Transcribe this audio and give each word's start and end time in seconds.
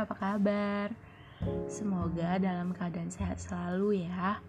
apa 0.00 0.16
kabar? 0.16 0.88
Semoga 1.68 2.40
dalam 2.40 2.72
keadaan 2.72 3.12
sehat 3.12 3.36
selalu 3.36 4.08
ya. 4.08 4.40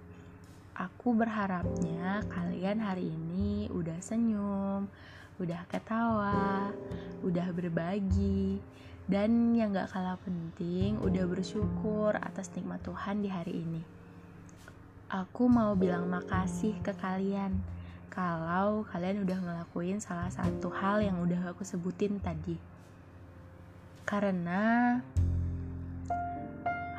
Aku 0.75 1.11
berharapnya 1.11 2.23
kalian 2.31 2.79
hari 2.79 3.11
ini 3.11 3.67
udah 3.71 3.99
senyum, 3.99 4.87
udah 5.35 5.61
ketawa, 5.67 6.71
udah 7.19 7.47
berbagi, 7.51 8.63
dan 9.11 9.51
yang 9.51 9.75
gak 9.75 9.91
kalah 9.91 10.15
penting 10.23 10.95
udah 11.03 11.27
bersyukur 11.27 12.15
atas 12.15 12.47
nikmat 12.55 12.79
Tuhan 12.79 13.19
di 13.19 13.27
hari 13.27 13.59
ini. 13.59 13.83
Aku 15.11 15.51
mau 15.51 15.75
bilang 15.75 16.07
makasih 16.07 16.79
ke 16.79 16.95
kalian 16.95 17.59
kalau 18.07 18.87
kalian 18.87 19.27
udah 19.27 19.39
ngelakuin 19.43 19.99
salah 19.99 20.31
satu 20.31 20.71
hal 20.71 21.03
yang 21.03 21.19
udah 21.19 21.51
aku 21.51 21.67
sebutin 21.67 22.23
tadi. 22.23 22.55
Karena 24.07 24.99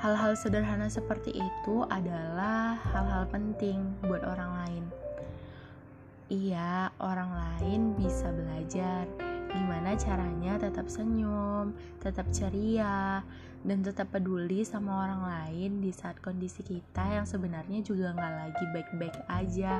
hal-hal 0.02 0.34
sederhana 0.34 0.90
seperti 0.90 1.30
itu 1.30 1.86
adalah 1.86 2.74
hal-hal 2.90 3.22
penting 3.30 3.86
buat 4.02 4.26
orang 4.26 4.50
lain. 4.66 4.84
Iya, 6.26 6.90
orang 6.98 7.30
lain 7.30 7.80
bisa 7.94 8.34
belajar 8.34 9.06
gimana 9.52 9.94
caranya 9.94 10.58
tetap 10.58 10.90
senyum, 10.90 11.76
tetap 12.02 12.26
ceria, 12.34 13.22
dan 13.62 13.78
tetap 13.86 14.10
peduli 14.10 14.66
sama 14.66 15.06
orang 15.06 15.22
lain 15.22 15.70
di 15.78 15.94
saat 15.94 16.18
kondisi 16.18 16.66
kita 16.66 17.22
yang 17.22 17.28
sebenarnya 17.28 17.84
juga 17.86 18.10
nggak 18.10 18.34
lagi 18.42 18.64
baik-baik 18.74 19.16
aja. 19.30 19.78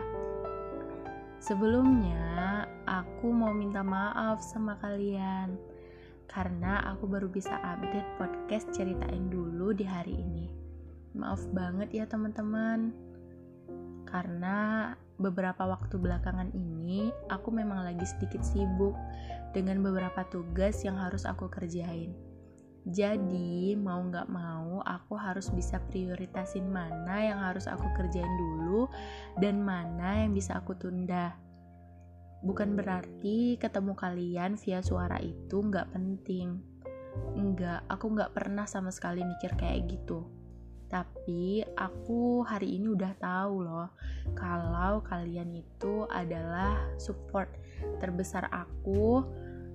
Sebelumnya, 1.43 2.63
aku 2.87 3.27
mau 3.35 3.51
minta 3.51 3.83
maaf 3.83 4.39
sama 4.39 4.79
kalian 4.79 5.72
karena 6.33 6.81
aku 6.89 7.05
baru 7.05 7.29
bisa 7.29 7.61
update 7.61 8.17
podcast 8.17 8.73
ceritain 8.73 9.29
dulu 9.29 9.77
di 9.77 9.85
hari 9.85 10.17
ini. 10.17 10.49
Maaf 11.13 11.45
banget 11.53 11.93
ya 11.93 12.05
teman-teman. 12.09 12.97
Karena 14.09 14.93
beberapa 15.21 15.69
waktu 15.69 16.01
belakangan 16.01 16.57
ini 16.57 17.13
aku 17.29 17.53
memang 17.53 17.85
lagi 17.85 18.09
sedikit 18.09 18.41
sibuk 18.41 18.97
dengan 19.53 19.85
beberapa 19.85 20.25
tugas 20.33 20.81
yang 20.81 20.97
harus 20.97 21.29
aku 21.29 21.53
kerjain. 21.53 22.17
Jadi, 22.83 23.79
mau 23.79 24.03
nggak 24.03 24.27
mau, 24.27 24.83
aku 24.83 25.15
harus 25.15 25.47
bisa 25.55 25.79
prioritasin 25.87 26.67
mana 26.67 27.23
yang 27.23 27.39
harus 27.39 27.71
aku 27.71 27.87
kerjain 27.95 28.35
dulu 28.41 28.91
dan 29.39 29.63
mana 29.63 30.27
yang 30.27 30.35
bisa 30.35 30.59
aku 30.59 30.75
tunda. 30.75 31.37
Bukan 32.43 32.75
berarti 32.75 33.55
ketemu 33.57 33.95
kalian 33.95 34.59
via 34.59 34.83
suara 34.83 35.23
itu 35.23 35.63
nggak 35.63 35.95
penting. 35.95 36.59
Enggak, 37.39 37.87
aku 37.87 38.19
nggak 38.19 38.35
pernah 38.35 38.67
sama 38.67 38.91
sekali 38.91 39.23
mikir 39.23 39.55
kayak 39.55 39.87
gitu. 39.87 40.27
Tapi 40.91 41.65
aku 41.79 42.45
hari 42.45 42.77
ini 42.77 42.93
udah 42.93 43.17
tahu 43.17 43.65
loh 43.65 43.89
kalau 44.37 45.01
kalian 45.01 45.57
itu 45.57 46.05
adalah 46.13 46.77
support 47.01 47.49
terbesar 47.97 48.45
aku 48.53 49.25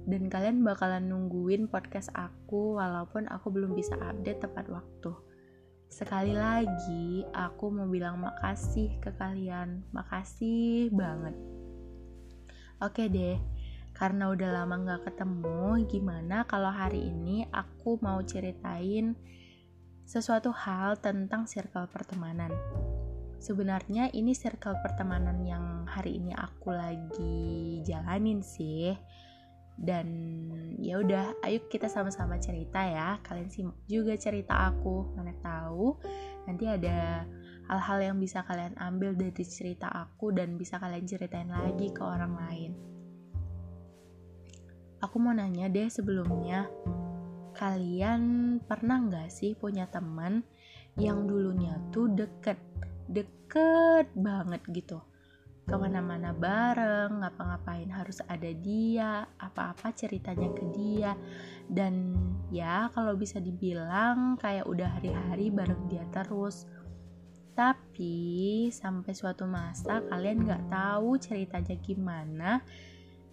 dan 0.06 0.30
kalian 0.30 0.62
bakalan 0.62 1.09
nungguin 1.09 1.68
podcast 1.68 2.14
aku 2.14 2.78
walaupun 2.78 3.26
aku 3.34 3.50
belum 3.50 3.74
bisa 3.74 3.98
update 3.98 4.46
tepat 4.46 4.70
waktu. 4.70 5.12
Sekali 5.88 6.36
lagi, 6.36 7.24
aku 7.31 7.72
mau 7.72 7.88
bilang 7.88 8.20
makasih 8.20 9.00
ke 9.00 9.09
kalian. 9.16 9.88
Makasih 9.96 10.92
banget. 10.92 11.56
Oke 12.78 13.09
deh, 13.09 13.42
karena 13.97 14.30
udah 14.30 14.50
lama 14.53 14.78
gak 14.86 15.09
ketemu, 15.09 15.81
gimana 15.89 16.45
kalau 16.45 16.70
hari 16.70 17.09
ini 17.09 17.50
aku 17.50 17.97
mau 18.06 18.22
ceritain 18.22 19.18
sesuatu 20.06 20.53
hal 20.53 21.02
tentang 21.02 21.50
circle 21.50 21.90
pertemanan. 21.90 22.53
Sebenarnya 23.41 24.13
ini 24.13 24.38
circle 24.38 24.78
pertemanan 24.85 25.41
yang 25.41 25.90
hari 25.90 26.22
ini 26.22 26.38
aku 26.38 26.69
lagi 26.69 27.81
jalanin 27.81 28.46
sih 28.46 28.94
dan 29.78 30.09
ya 30.81 30.97
udah 30.97 31.38
ayo 31.46 31.62
kita 31.69 31.85
sama-sama 31.85 32.41
cerita 32.41 32.81
ya 32.81 33.22
kalian 33.22 33.53
simak 33.53 33.78
juga 33.85 34.18
cerita 34.18 34.73
aku 34.73 35.13
mana 35.13 35.38
tahu 35.38 36.02
nanti 36.50 36.66
ada 36.66 37.29
hal-hal 37.67 38.00
yang 38.00 38.17
bisa 38.17 38.47
kalian 38.47 38.73
ambil 38.79 39.11
dari 39.13 39.44
cerita 39.44 39.91
aku 39.91 40.31
dan 40.31 40.55
bisa 40.55 40.79
kalian 40.79 41.03
ceritain 41.03 41.51
lagi 41.51 41.91
ke 41.91 42.00
orang 42.00 42.33
lain. 42.35 42.72
Aku 45.03 45.22
mau 45.22 45.35
nanya 45.35 45.69
deh 45.69 45.91
sebelumnya 45.91 46.66
kalian 47.53 48.57
pernah 48.63 49.01
nggak 49.01 49.29
sih 49.29 49.53
punya 49.53 49.89
teman 49.89 50.45
yang 50.97 51.25
dulunya 51.29 51.78
tuh 51.94 52.09
deket 52.09 52.57
deket 53.05 54.09
banget 54.17 54.61
gitu? 54.73 55.01
Ke 55.67 55.75
mana-mana 55.75 56.31
bareng, 56.31 57.19
ngapa-ngapain 57.19 57.91
harus 57.91 58.23
ada 58.23 58.47
dia, 58.55 59.28
apa-apa 59.35 59.91
ceritanya 59.91 60.47
ke 60.55 60.63
dia, 60.72 61.11
dan 61.67 62.16
ya 62.47 62.88
kalau 62.95 63.19
bisa 63.19 63.44
dibilang 63.44 64.39
kayak 64.39 64.63
udah 64.63 64.95
hari-hari 64.95 65.51
bareng 65.51 65.91
dia 65.91 66.07
terus. 66.16 66.63
Tapi 67.57 68.69
sampai 68.69 69.18
suatu 69.18 69.50
masa 69.50 70.06
kalian 70.06 70.45
nggak 70.45 70.69
tahu 70.69 71.18
ceritanya 71.18 71.73
gimana, 71.81 72.62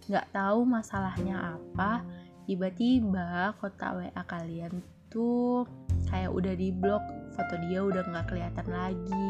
nggak 0.09 0.33
tahu 0.33 0.65
masalahnya 0.65 1.53
apa, 1.53 2.01
tiba-tiba 2.49 3.53
kotak 3.61 3.93
WA 3.93 4.23
kalian 4.25 4.81
tuh 5.13 5.69
kayak 6.09 6.33
udah 6.33 6.57
di 6.57 6.73
blok, 6.73 7.05
foto 7.37 7.53
dia 7.69 7.85
udah 7.85 8.01
nggak 8.01 8.25
kelihatan 8.33 8.67
lagi. 8.73 9.29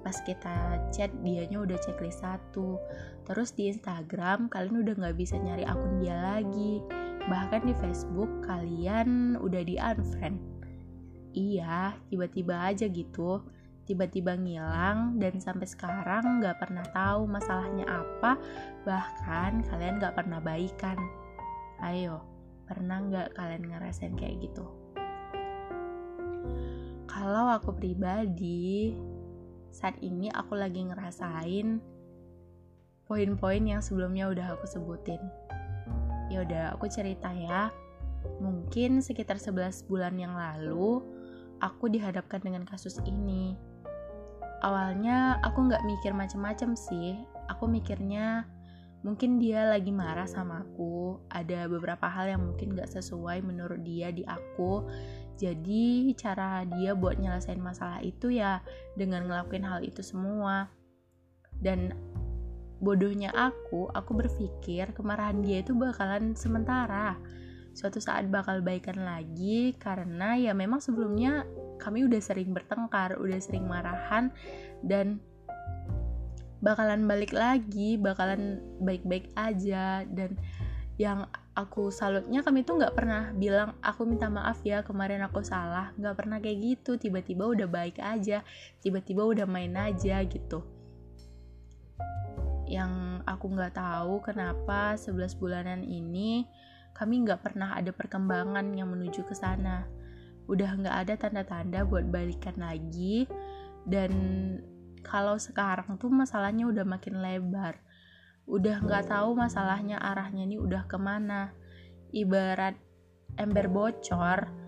Pas 0.00 0.16
kita 0.24 0.80
chat 0.88 1.12
dianya 1.20 1.60
udah 1.60 1.76
checklist 1.84 2.24
satu. 2.24 2.80
Terus 3.28 3.52
di 3.52 3.68
Instagram 3.68 4.48
kalian 4.48 4.88
udah 4.88 4.94
nggak 5.04 5.16
bisa 5.20 5.36
nyari 5.36 5.68
akun 5.68 6.00
dia 6.00 6.16
lagi. 6.16 6.80
Bahkan 7.28 7.68
di 7.68 7.76
Facebook 7.76 8.28
kalian 8.48 9.36
udah 9.36 9.62
di 9.64 9.76
unfriend. 9.76 10.40
Iya 11.36 11.92
tiba-tiba 12.08 12.72
aja 12.72 12.88
gitu 12.88 13.44
tiba-tiba 13.84 14.36
ngilang 14.36 15.20
dan 15.20 15.38
sampai 15.38 15.68
sekarang 15.68 16.40
nggak 16.40 16.56
pernah 16.60 16.84
tahu 16.90 17.28
masalahnya 17.28 17.84
apa 17.84 18.40
bahkan 18.82 19.60
kalian 19.68 20.00
nggak 20.00 20.16
pernah 20.16 20.40
baikan 20.40 20.96
ayo 21.84 22.24
pernah 22.64 23.00
nggak 23.04 23.36
kalian 23.36 23.64
ngerasain 23.68 24.16
kayak 24.16 24.40
gitu 24.40 24.64
kalau 27.04 27.52
aku 27.52 27.76
pribadi 27.76 28.96
saat 29.74 29.98
ini 30.00 30.32
aku 30.32 30.56
lagi 30.56 30.82
ngerasain 30.82 31.94
poin-poin 33.04 33.60
yang 33.60 33.84
sebelumnya 33.84 34.32
udah 34.32 34.56
aku 34.56 34.64
sebutin. 34.64 35.20
Ya 36.32 36.40
udah, 36.42 36.64
aku 36.72 36.88
cerita 36.88 37.28
ya. 37.30 37.68
Mungkin 38.40 39.04
sekitar 39.04 39.36
11 39.36 39.84
bulan 39.84 40.16
yang 40.16 40.32
lalu, 40.32 41.04
aku 41.60 41.92
dihadapkan 41.92 42.40
dengan 42.40 42.64
kasus 42.64 42.96
ini. 43.04 43.54
Awalnya 44.64 45.44
aku 45.44 45.68
nggak 45.68 45.84
mikir 45.84 46.16
macem-macem 46.16 46.72
sih. 46.72 47.20
Aku 47.52 47.68
mikirnya 47.68 48.48
mungkin 49.04 49.36
dia 49.36 49.68
lagi 49.68 49.92
marah 49.92 50.24
sama 50.24 50.64
aku. 50.64 51.20
Ada 51.28 51.68
beberapa 51.68 52.08
hal 52.08 52.32
yang 52.32 52.42
mungkin 52.48 52.72
nggak 52.72 52.88
sesuai 52.88 53.44
menurut 53.44 53.84
dia 53.84 54.08
di 54.08 54.24
aku 54.24 54.88
jadi 55.34 56.14
cara 56.14 56.62
dia 56.62 56.94
buat 56.94 57.18
nyelesain 57.18 57.58
masalah 57.58 57.98
itu 58.06 58.30
ya 58.30 58.62
dengan 58.94 59.26
ngelakuin 59.26 59.66
hal 59.66 59.82
itu 59.82 60.00
semua. 60.00 60.70
Dan 61.58 61.90
bodohnya 62.78 63.34
aku, 63.34 63.90
aku 63.90 64.14
berpikir 64.14 64.94
kemarahan 64.94 65.42
dia 65.42 65.62
itu 65.62 65.74
bakalan 65.74 66.38
sementara. 66.38 67.18
Suatu 67.74 67.98
saat 67.98 68.30
bakal 68.30 68.62
baikan 68.62 69.02
lagi 69.02 69.74
karena 69.74 70.38
ya 70.38 70.54
memang 70.54 70.78
sebelumnya 70.78 71.42
kami 71.80 72.06
udah 72.06 72.20
sering 72.22 72.54
bertengkar, 72.54 73.18
udah 73.18 73.38
sering 73.42 73.66
marahan 73.66 74.30
dan 74.84 75.20
bakalan 76.64 77.04
balik 77.04 77.36
lagi, 77.36 78.00
bakalan 78.00 78.64
baik-baik 78.80 79.28
aja. 79.36 80.08
Dan 80.08 80.40
yang 80.96 81.28
aku 81.52 81.92
salutnya 81.92 82.40
kami 82.40 82.64
tuh 82.64 82.80
nggak 82.80 82.96
pernah 82.96 83.30
bilang 83.36 83.76
aku 83.84 84.08
minta 84.08 84.32
maaf 84.32 84.64
ya 84.64 84.80
kemarin 84.80 85.20
aku 85.20 85.44
salah. 85.44 85.92
Nggak 86.00 86.16
pernah 86.16 86.40
kayak 86.40 86.58
gitu. 86.64 86.96
Tiba-tiba 86.96 87.44
udah 87.44 87.68
baik 87.68 88.00
aja 88.00 88.40
tiba-tiba 88.80 89.28
udah 89.28 89.44
main 89.44 89.76
aja 89.76 90.24
gitu. 90.24 90.64
Yang 92.64 93.20
aku 93.28 93.46
nggak 93.52 93.76
tahu 93.76 94.24
kenapa 94.24 94.96
11 94.96 95.36
bulanan 95.36 95.84
ini 95.84 96.48
kami 96.94 97.26
nggak 97.26 97.42
pernah 97.42 97.74
ada 97.74 97.90
perkembangan 97.90 98.70
yang 98.72 98.88
menuju 98.88 99.26
ke 99.26 99.34
sana 99.34 99.84
udah 100.50 100.70
nggak 100.80 100.96
ada 101.06 101.14
tanda-tanda 101.16 101.84
buat 101.88 102.08
balikan 102.08 102.56
lagi. 102.60 103.28
Dan 103.84 104.12
kalau 105.04 105.36
sekarang 105.36 106.00
tuh 106.00 106.08
masalahnya 106.08 106.68
udah 106.68 106.84
makin 106.84 107.20
lebar. 107.20 107.80
Udah 108.44 108.80
nggak 108.84 109.08
tahu 109.08 109.36
masalahnya 109.36 110.00
arahnya 110.00 110.44
ini 110.44 110.56
udah 110.60 110.84
ke 110.88 110.96
mana. 111.00 111.52
Ibarat 112.14 112.76
ember 113.40 113.66
bocor 113.66 114.64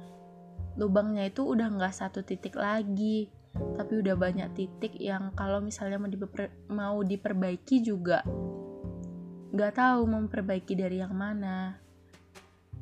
lubangnya 0.77 1.33
itu 1.33 1.41
udah 1.41 1.73
nggak 1.73 1.95
satu 1.95 2.21
titik 2.25 2.57
lagi. 2.57 3.33
Tapi 3.57 4.05
udah 4.05 4.17
banyak 4.21 4.53
titik 4.53 5.01
yang 5.01 5.33
kalau 5.33 5.65
misalnya 5.65 5.97
mau, 5.97 6.13
diper 6.13 6.53
mau 6.69 7.01
diperbaiki 7.01 7.81
juga 7.81 8.21
nggak 9.57 9.73
tahu 9.73 10.05
memperbaiki 10.05 10.77
dari 10.77 11.01
yang 11.01 11.17
mana 11.17 11.86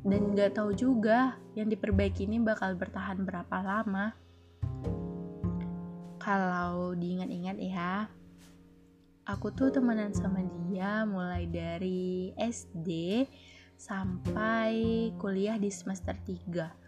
dan 0.05 0.37
nggak 0.37 0.55
tahu 0.55 0.71
juga 0.77 1.35
yang 1.57 1.65
diperbaiki 1.65 2.29
ini 2.29 2.37
bakal 2.37 2.77
bertahan 2.77 3.25
berapa 3.25 3.57
lama. 3.65 4.13
Kalau 6.21 6.93
diingat-ingat 6.93 7.57
ya 7.59 8.05
aku 9.25 9.49
tuh 9.51 9.73
temenan 9.73 10.13
sama 10.13 10.45
dia 10.69 11.03
mulai 11.03 11.49
dari 11.49 12.31
SD 12.37 13.25
sampai 13.75 15.09
kuliah 15.17 15.57
di 15.57 15.73
semester 15.73 16.13
3 16.13 16.85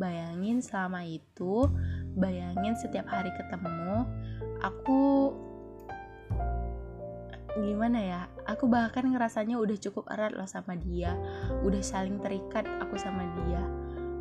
Bayangin 0.00 0.64
selama 0.64 1.04
itu, 1.04 1.68
bayangin 2.16 2.72
setiap 2.72 3.04
hari 3.12 3.28
ketemu, 3.36 4.08
aku 4.64 5.28
gimana 7.58 7.98
ya? 7.98 8.22
Aku 8.46 8.70
bahkan 8.70 9.10
ngerasanya 9.10 9.58
udah 9.58 9.76
cukup 9.80 10.06
erat 10.12 10.36
loh 10.36 10.46
sama 10.46 10.78
dia, 10.78 11.18
udah 11.66 11.82
saling 11.82 12.22
terikat 12.22 12.68
aku 12.78 12.94
sama 12.94 13.26
dia. 13.42 13.62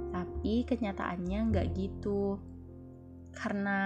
Tapi 0.09 0.65
kenyataannya 0.65 1.39
nggak 1.53 1.67
gitu. 1.77 2.41
Karena 3.35 3.79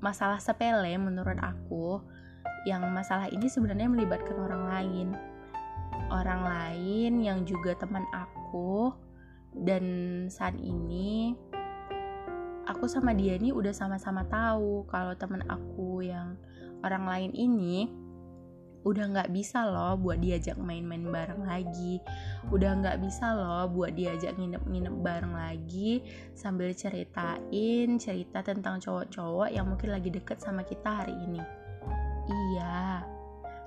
masalah 0.00 0.40
sepele 0.40 0.96
menurut 0.96 1.36
aku, 1.38 2.00
yang 2.64 2.86
masalah 2.94 3.28
ini 3.28 3.46
sebenarnya 3.50 3.92
melibatkan 3.92 4.38
orang 4.40 4.64
lain. 4.70 5.08
Orang 6.08 6.44
lain 6.44 7.20
yang 7.20 7.44
juga 7.44 7.76
teman 7.76 8.04
aku, 8.12 8.92
dan 9.52 9.84
saat 10.32 10.56
ini 10.56 11.36
aku 12.64 12.88
sama 12.88 13.12
dia 13.12 13.36
ini 13.36 13.52
udah 13.52 13.74
sama-sama 13.74 14.24
tahu 14.24 14.88
kalau 14.88 15.12
temen 15.18 15.44
aku 15.50 16.00
yang 16.00 16.40
orang 16.80 17.04
lain 17.04 17.32
ini 17.36 17.90
udah 18.82 19.04
nggak 19.14 19.30
bisa 19.30 19.62
loh 19.66 19.94
buat 19.98 20.18
diajak 20.18 20.58
main-main 20.58 21.06
bareng 21.06 21.46
lagi 21.46 22.02
udah 22.50 22.82
nggak 22.82 22.98
bisa 22.98 23.34
loh 23.34 23.70
buat 23.70 23.94
diajak 23.94 24.34
nginep-nginep 24.38 24.94
bareng 25.02 25.34
lagi 25.34 26.02
sambil 26.34 26.74
ceritain 26.74 27.98
cerita 27.98 28.42
tentang 28.42 28.82
cowok-cowok 28.82 29.48
yang 29.54 29.70
mungkin 29.70 29.94
lagi 29.94 30.10
deket 30.10 30.42
sama 30.42 30.66
kita 30.66 31.02
hari 31.02 31.14
ini 31.14 31.42
iya 32.26 33.06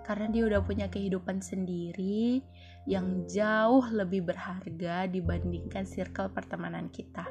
karena 0.05 0.29
dia 0.29 0.43
udah 0.45 0.61
punya 0.61 0.85
kehidupan 0.85 1.41
sendiri 1.41 2.45
yang 2.85 3.25
jauh 3.25 3.81
lebih 3.89 4.29
berharga 4.29 5.09
dibandingkan 5.09 5.89
circle 5.89 6.29
pertemanan 6.29 6.93
kita. 6.93 7.25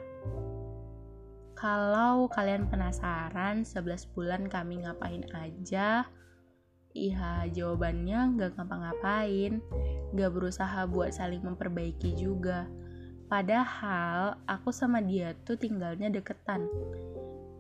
Kalau 1.55 2.27
kalian 2.35 2.67
penasaran 2.67 3.63
11 3.63 4.11
bulan 4.11 4.51
kami 4.51 4.83
ngapain 4.83 5.23
aja, 5.31 6.03
iya 6.95 7.45
jawabannya 7.51 8.39
nggak 8.39 8.57
ngapa-ngapain, 8.57 9.61
nggak 10.15 10.31
berusaha 10.31 10.87
buat 10.87 11.11
saling 11.11 11.43
memperbaiki 11.43 12.15
juga. 12.15 12.71
Padahal 13.27 14.39
aku 14.47 14.71
sama 14.71 15.03
dia 15.03 15.35
tuh 15.43 15.59
tinggalnya 15.59 16.09
deketan. 16.09 16.65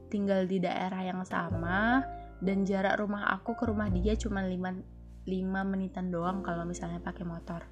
Tinggal 0.09 0.47
di 0.47 0.63
daerah 0.63 1.03
yang 1.03 1.27
sama 1.27 2.07
dan 2.39 2.63
jarak 2.63 2.97
rumah 3.03 3.27
aku 3.35 3.59
ke 3.59 3.67
rumah 3.67 3.91
dia 3.91 4.15
cuma 4.15 4.41
5, 4.47 5.27
5 5.27 5.71
menitan 5.71 6.15
doang 6.15 6.47
kalau 6.47 6.63
misalnya 6.63 7.03
pakai 7.03 7.27
motor 7.27 7.67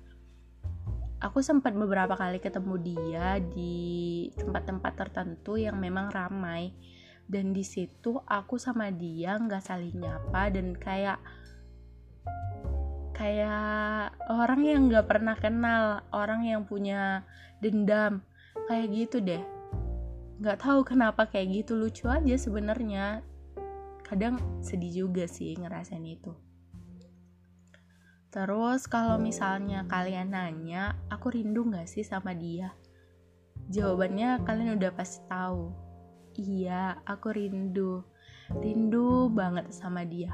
aku 1.23 1.39
sempat 1.39 1.71
beberapa 1.79 2.19
kali 2.19 2.43
ketemu 2.43 2.75
dia 2.83 3.39
di 3.39 4.27
tempat-tempat 4.35 4.93
tertentu 4.99 5.55
yang 5.55 5.79
memang 5.79 6.11
ramai 6.11 6.75
dan 7.31 7.55
di 7.55 7.63
situ 7.63 8.19
aku 8.27 8.59
sama 8.59 8.91
dia 8.91 9.39
nggak 9.39 9.63
saling 9.63 10.03
nyapa 10.03 10.51
dan 10.51 10.75
kayak 10.75 11.23
kayak 13.23 14.19
orang 14.27 14.67
yang 14.67 14.91
nggak 14.91 15.07
pernah 15.07 15.39
kenal 15.39 16.03
orang 16.11 16.43
yang 16.43 16.67
punya 16.67 17.23
dendam 17.63 18.27
kayak 18.67 18.91
gitu 18.91 19.23
deh 19.23 19.47
nggak 20.43 20.59
tahu 20.59 20.83
kenapa 20.83 21.31
kayak 21.31 21.63
gitu 21.63 21.79
lucu 21.79 22.11
aja 22.11 22.35
sebenarnya 22.35 23.23
kadang 24.03 24.43
sedih 24.59 25.07
juga 25.07 25.31
sih 25.31 25.55
ngerasain 25.55 26.03
itu 26.03 26.35
Terus 28.33 28.89
kalau 28.89 29.21
misalnya 29.21 29.85
kalian 29.85 30.33
nanya, 30.33 30.97
aku 31.13 31.37
rindu 31.37 31.69
gak 31.69 31.85
sih 31.85 32.01
sama 32.01 32.33
dia? 32.33 32.73
Jawabannya 33.69 34.41
kalian 34.49 34.81
udah 34.81 34.89
pasti 34.97 35.21
tahu. 35.29 35.69
Iya, 36.41 36.97
aku 37.05 37.29
rindu. 37.29 38.01
Rindu 38.57 39.29
banget 39.29 39.69
sama 39.77 40.09
dia. 40.09 40.33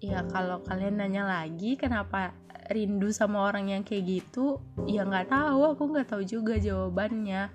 Ya 0.00 0.24
kalau 0.32 0.64
kalian 0.64 0.96
nanya 0.96 1.28
lagi 1.28 1.76
kenapa 1.76 2.32
rindu 2.72 3.12
sama 3.12 3.44
orang 3.52 3.68
yang 3.68 3.82
kayak 3.84 4.08
gitu, 4.08 4.64
ya 4.88 5.04
nggak 5.04 5.28
tahu. 5.28 5.76
Aku 5.76 5.92
nggak 5.92 6.16
tahu 6.16 6.22
juga 6.24 6.56
jawabannya. 6.56 7.52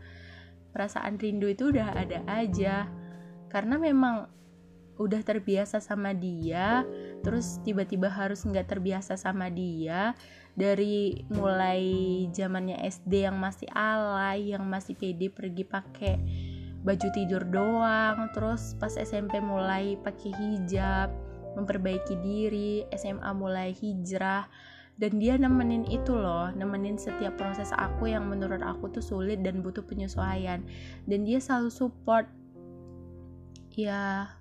Perasaan 0.69 1.17
rindu 1.17 1.49
itu 1.49 1.73
udah 1.73 1.97
ada 1.97 2.21
aja. 2.29 2.85
Karena 3.49 3.81
memang 3.81 4.29
udah 4.95 5.21
terbiasa 5.27 5.83
sama 5.83 6.15
dia 6.15 6.87
terus 7.19 7.59
tiba-tiba 7.67 8.07
harus 8.07 8.47
nggak 8.47 8.71
terbiasa 8.71 9.19
sama 9.19 9.51
dia 9.51 10.15
dari 10.55 11.27
mulai 11.27 11.83
zamannya 12.31 12.79
SD 12.79 13.27
yang 13.27 13.35
masih 13.35 13.67
alay 13.75 14.55
yang 14.55 14.63
masih 14.63 14.95
pede 14.95 15.27
pergi 15.27 15.67
pakai 15.67 16.15
baju 16.79 17.07
tidur 17.11 17.43
doang 17.43 18.31
terus 18.31 18.77
pas 18.79 18.95
SMP 18.95 19.43
mulai 19.43 19.99
pakai 19.99 20.31
hijab 20.31 21.11
memperbaiki 21.55 22.15
diri 22.19 22.83
SMA 22.93 23.31
mulai 23.31 23.71
hijrah 23.71 24.47
dan 24.95 25.19
dia 25.19 25.35
nemenin 25.35 25.83
itu 25.91 26.15
loh 26.15 26.47
nemenin 26.55 26.95
setiap 26.95 27.35
proses 27.35 27.67
aku 27.75 28.07
yang 28.07 28.31
menurut 28.31 28.63
aku 28.63 28.87
tuh 28.87 29.03
sulit 29.03 29.43
dan 29.43 29.59
butuh 29.59 29.83
penyesuaian. 29.83 30.63
Dan 31.03 31.27
dia 31.27 31.43
selalu 31.43 31.67
support. 31.67 32.27
Ya. 33.75 34.31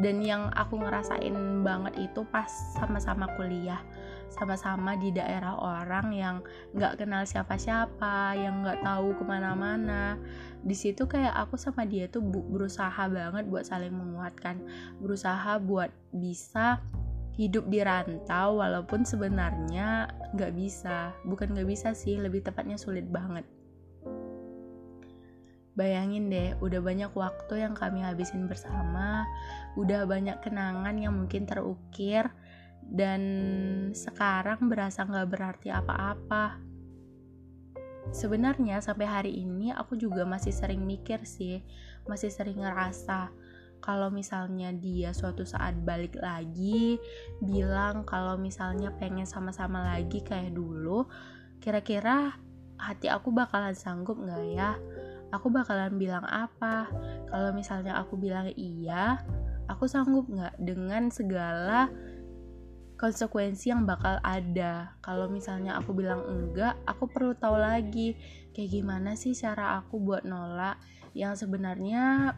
Dan 0.00 0.24
yang 0.24 0.48
aku 0.56 0.80
ngerasain 0.80 1.36
banget 1.60 2.08
itu 2.08 2.24
pas 2.32 2.48
sama-sama 2.76 3.28
kuliah 3.36 3.80
sama-sama 4.32 4.98
di 4.98 5.14
daerah 5.14 5.56
orang 5.56 6.12
yang 6.12 6.36
nggak 6.74 7.02
kenal 7.02 7.22
siapa-siapa 7.22 8.36
yang 8.36 8.62
nggak 8.66 8.82
tahu 8.82 9.14
ke 9.16 9.24
mana-mana. 9.24 10.18
Di 10.66 10.74
situ 10.74 11.06
kayak 11.06 11.34
aku 11.34 11.54
sama 11.54 11.86
dia 11.86 12.10
tuh 12.10 12.22
berusaha 12.26 13.06
banget 13.06 13.46
buat 13.46 13.64
saling 13.64 13.94
menguatkan. 13.94 14.60
Berusaha 14.98 15.62
buat 15.62 15.90
bisa 16.10 16.82
hidup 17.36 17.68
di 17.68 17.84
rantau 17.84 18.64
walaupun 18.64 19.04
sebenarnya 19.04 20.10
nggak 20.32 20.52
bisa. 20.56 21.12
Bukan 21.28 21.52
nggak 21.52 21.68
bisa 21.68 21.92
sih 21.92 22.16
lebih 22.16 22.42
tepatnya 22.42 22.80
sulit 22.80 23.04
banget. 23.06 23.44
Bayangin 25.76 26.32
deh, 26.32 26.56
udah 26.64 26.80
banyak 26.80 27.12
waktu 27.12 27.60
yang 27.60 27.76
kami 27.76 28.00
habisin 28.00 28.48
bersama, 28.48 29.28
udah 29.76 30.08
banyak 30.08 30.40
kenangan 30.40 30.96
yang 30.96 31.12
mungkin 31.12 31.44
terukir, 31.44 32.32
dan 32.90 33.20
sekarang 33.92 34.70
berasa 34.70 35.02
gak 35.06 35.28
berarti 35.30 35.68
apa-apa. 35.70 36.62
Sebenarnya 38.14 38.78
sampai 38.78 39.06
hari 39.06 39.32
ini 39.34 39.74
aku 39.74 39.98
juga 39.98 40.22
masih 40.22 40.54
sering 40.54 40.86
mikir 40.86 41.26
sih, 41.26 41.58
masih 42.06 42.30
sering 42.30 42.62
ngerasa 42.62 43.34
kalau 43.82 44.08
misalnya 44.08 44.70
dia 44.72 45.10
suatu 45.10 45.42
saat 45.42 45.74
balik 45.82 46.16
lagi, 46.18 46.96
bilang 47.42 48.06
kalau 48.06 48.38
misalnya 48.38 48.94
pengen 48.96 49.26
sama-sama 49.26 49.82
lagi 49.94 50.22
kayak 50.22 50.54
dulu, 50.54 51.06
kira-kira 51.58 52.38
hati 52.78 53.10
aku 53.10 53.34
bakalan 53.34 53.74
sanggup 53.74 54.16
gak 54.22 54.46
ya? 54.54 54.78
aku 55.34 55.50
bakalan 55.50 55.94
bilang 55.98 56.24
apa 56.26 56.86
kalau 57.30 57.50
misalnya 57.50 57.98
aku 57.98 58.14
bilang 58.14 58.50
iya 58.54 59.22
aku 59.66 59.90
sanggup 59.90 60.30
nggak 60.30 60.54
dengan 60.62 61.10
segala 61.10 61.90
konsekuensi 62.96 63.68
yang 63.70 63.84
bakal 63.84 64.16
ada. 64.24 64.96
Kalau 65.04 65.28
misalnya 65.28 65.76
aku 65.76 65.92
bilang 65.92 66.24
enggak 66.24 66.80
aku 66.88 67.08
perlu 67.08 67.36
tahu 67.36 67.60
lagi 67.60 68.16
kayak 68.56 68.72
gimana 68.72 69.12
sih 69.14 69.36
cara 69.36 69.76
aku 69.80 70.00
buat 70.00 70.24
nolak 70.24 70.80
yang 71.12 71.36
sebenarnya 71.36 72.32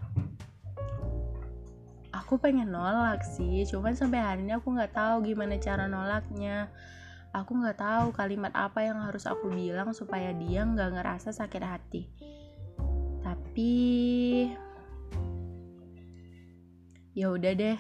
aku 2.11 2.43
pengen 2.43 2.75
nolak 2.75 3.23
sih. 3.23 3.63
Cuman 3.71 3.95
sampai 3.95 4.19
hari 4.19 4.41
ini 4.43 4.59
aku 4.59 4.75
nggak 4.75 4.95
tahu 4.95 5.23
gimana 5.25 5.57
cara 5.63 5.87
nolaknya. 5.87 6.69
Aku 7.31 7.55
nggak 7.55 7.79
tahu 7.79 8.07
kalimat 8.11 8.51
apa 8.57 8.83
yang 8.83 8.99
harus 8.99 9.31
aku 9.31 9.53
bilang 9.53 9.95
supaya 9.95 10.35
dia 10.35 10.67
nggak 10.67 10.99
ngerasa 10.99 11.31
sakit 11.31 11.63
hati. 11.63 12.03
Tapi 13.23 13.75
ya 17.15 17.35
udah 17.35 17.53
deh 17.55 17.79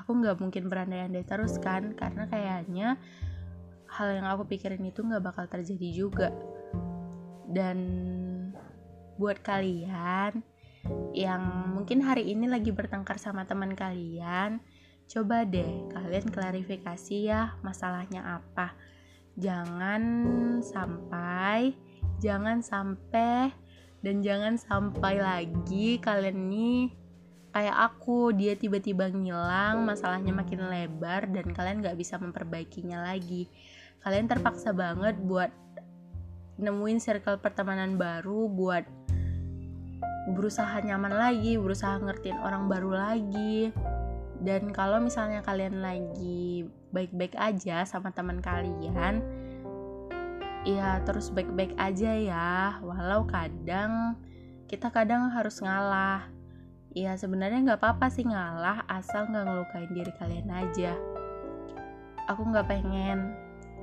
aku 0.00 0.10
nggak 0.18 0.38
mungkin 0.38 0.70
berandai-andai 0.70 1.26
terus 1.26 1.58
kan 1.58 1.94
karena 1.94 2.30
kayaknya 2.30 2.88
hal 3.88 4.08
yang 4.14 4.26
aku 4.28 4.46
pikirin 4.46 4.84
itu 4.84 5.00
nggak 5.00 5.24
bakal 5.24 5.44
terjadi 5.48 5.88
juga 5.92 6.28
Dan 7.48 7.78
buat 9.16 9.40
kalian 9.40 10.44
yang 11.16 11.42
mungkin 11.74 12.04
hari 12.04 12.30
ini 12.30 12.46
lagi 12.46 12.70
bertengkar 12.70 13.16
sama 13.16 13.48
teman 13.48 13.72
kalian, 13.72 14.60
coba 15.08 15.48
deh 15.48 15.88
kalian 15.90 16.28
klarifikasi 16.28 17.16
ya 17.32 17.56
masalahnya 17.64 18.38
apa. 18.40 18.76
Jangan 19.40 20.02
sampai, 20.60 21.72
jangan 22.20 22.60
sampai, 22.60 23.50
dan 24.04 24.22
jangan 24.22 24.54
sampai 24.60 25.14
lagi 25.18 25.98
kalian 25.98 26.46
nih 26.46 27.07
kayak 27.58 27.74
aku 27.74 28.30
dia 28.30 28.54
tiba-tiba 28.54 29.10
ngilang 29.10 29.82
masalahnya 29.82 30.30
makin 30.30 30.70
lebar 30.70 31.26
dan 31.26 31.50
kalian 31.50 31.82
gak 31.82 31.98
bisa 31.98 32.14
memperbaikinya 32.14 33.02
lagi 33.02 33.50
kalian 34.06 34.30
terpaksa 34.30 34.70
banget 34.70 35.18
buat 35.18 35.50
nemuin 36.62 37.02
circle 37.02 37.42
pertemanan 37.42 37.98
baru 37.98 38.46
buat 38.46 38.86
berusaha 40.28 40.84
nyaman 40.84 41.14
lagi, 41.16 41.56
berusaha 41.56 41.96
ngertiin 42.02 42.36
orang 42.44 42.68
baru 42.68 42.92
lagi. 42.92 43.72
Dan 44.38 44.70
kalau 44.70 45.02
misalnya 45.02 45.42
kalian 45.42 45.82
lagi 45.82 46.68
baik-baik 46.94 47.34
aja 47.34 47.82
sama 47.88 48.14
teman 48.14 48.38
kalian, 48.38 49.24
ya 50.62 51.00
terus 51.02 51.32
baik-baik 51.32 51.74
aja 51.80 52.12
ya. 52.14 52.78
Walau 52.84 53.24
kadang 53.26 54.14
kita 54.68 54.92
kadang 54.92 55.32
harus 55.32 55.58
ngalah. 55.64 56.37
Ya 56.98 57.14
sebenarnya 57.14 57.62
nggak 57.62 57.78
apa-apa 57.78 58.10
sih 58.10 58.26
ngalah 58.26 58.82
asal 58.90 59.30
nggak 59.30 59.46
ngelukain 59.46 59.90
diri 59.94 60.12
kalian 60.18 60.50
aja. 60.50 60.98
Aku 62.26 62.42
nggak 62.42 62.66
pengen 62.66 63.38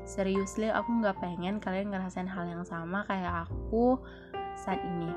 seriously 0.05 0.69
aku 0.69 1.01
nggak 1.01 1.17
pengen 1.17 1.57
kalian 1.57 1.89
ngerasain 1.89 2.29
hal 2.29 2.45
yang 2.45 2.61
sama 2.61 3.01
kayak 3.09 3.49
aku 3.49 3.97
saat 4.53 4.77
ini 4.85 5.09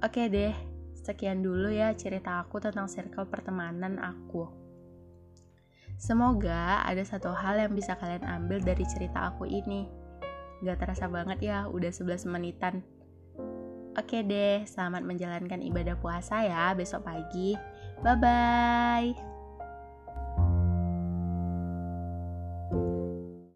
Oke 0.00 0.32
deh, 0.32 0.56
sekian 0.96 1.44
dulu 1.44 1.68
ya 1.68 1.92
cerita 1.92 2.40
aku 2.40 2.56
tentang 2.56 2.88
circle 2.88 3.28
pertemanan 3.28 4.00
aku. 4.00 4.48
Semoga 6.00 6.80
ada 6.88 7.04
satu 7.04 7.28
hal 7.36 7.60
yang 7.60 7.76
bisa 7.76 8.00
kalian 8.00 8.24
ambil 8.24 8.64
dari 8.64 8.80
cerita 8.88 9.28
aku 9.28 9.44
ini. 9.44 9.84
Gak 10.64 10.80
terasa 10.80 11.04
banget 11.04 11.44
ya, 11.44 11.68
udah 11.68 11.92
11 11.92 12.32
menitan. 12.32 12.80
Oke 13.98 14.22
deh, 14.22 14.62
selamat 14.70 15.02
menjalankan 15.02 15.60
ibadah 15.66 15.98
puasa 15.98 16.46
ya 16.46 16.70
besok 16.78 17.02
pagi. 17.06 17.58
Bye-bye. 18.06 19.29